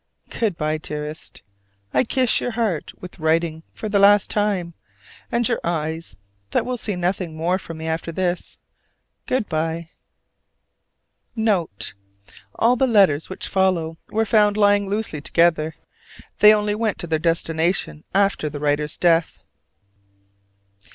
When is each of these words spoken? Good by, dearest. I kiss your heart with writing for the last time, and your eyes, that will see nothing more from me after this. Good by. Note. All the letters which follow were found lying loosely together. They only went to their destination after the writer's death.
Good 0.31 0.57
by, 0.57 0.79
dearest. 0.79 1.43
I 1.93 2.03
kiss 2.03 2.41
your 2.41 2.49
heart 2.49 2.91
with 2.99 3.19
writing 3.19 3.61
for 3.71 3.87
the 3.87 3.99
last 3.99 4.31
time, 4.31 4.73
and 5.31 5.47
your 5.47 5.59
eyes, 5.63 6.15
that 6.49 6.65
will 6.65 6.79
see 6.79 6.95
nothing 6.95 7.35
more 7.35 7.59
from 7.59 7.77
me 7.77 7.85
after 7.85 8.11
this. 8.11 8.57
Good 9.27 9.47
by. 9.47 9.91
Note. 11.35 11.93
All 12.55 12.75
the 12.75 12.87
letters 12.87 13.29
which 13.29 13.47
follow 13.47 13.99
were 14.09 14.25
found 14.25 14.57
lying 14.57 14.89
loosely 14.89 15.21
together. 15.21 15.75
They 16.39 16.51
only 16.51 16.73
went 16.73 16.97
to 16.97 17.05
their 17.05 17.19
destination 17.19 18.03
after 18.15 18.49
the 18.49 18.59
writer's 18.59 18.97
death. 18.97 19.37